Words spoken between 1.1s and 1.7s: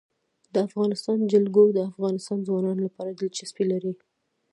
جلکو